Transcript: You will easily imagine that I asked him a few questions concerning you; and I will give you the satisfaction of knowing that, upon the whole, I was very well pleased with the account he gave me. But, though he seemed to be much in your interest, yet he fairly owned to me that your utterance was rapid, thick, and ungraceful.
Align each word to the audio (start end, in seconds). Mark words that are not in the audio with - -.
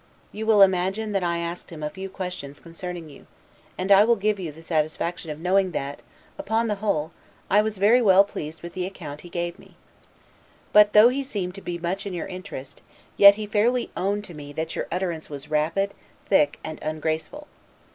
You 0.31 0.47
will 0.47 0.55
easily 0.61 0.65
imagine 0.65 1.11
that 1.11 1.23
I 1.23 1.37
asked 1.37 1.69
him 1.69 1.83
a 1.83 1.89
few 1.91 2.09
questions 2.09 2.59
concerning 2.59 3.07
you; 3.07 3.27
and 3.77 3.91
I 3.91 4.03
will 4.03 4.15
give 4.15 4.39
you 4.39 4.51
the 4.51 4.63
satisfaction 4.63 5.29
of 5.29 5.39
knowing 5.39 5.73
that, 5.73 6.01
upon 6.39 6.67
the 6.67 6.77
whole, 6.81 7.11
I 7.51 7.61
was 7.61 7.77
very 7.77 8.01
well 8.01 8.23
pleased 8.23 8.63
with 8.63 8.73
the 8.73 8.87
account 8.87 9.21
he 9.21 9.29
gave 9.29 9.59
me. 9.59 9.75
But, 10.73 10.93
though 10.93 11.09
he 11.09 11.21
seemed 11.21 11.53
to 11.53 11.61
be 11.61 11.77
much 11.77 12.07
in 12.07 12.15
your 12.15 12.25
interest, 12.25 12.81
yet 13.15 13.35
he 13.35 13.45
fairly 13.45 13.91
owned 13.95 14.23
to 14.23 14.33
me 14.33 14.51
that 14.53 14.75
your 14.75 14.87
utterance 14.91 15.29
was 15.29 15.51
rapid, 15.51 15.93
thick, 16.29 16.57
and 16.63 16.81
ungraceful. 16.81 17.45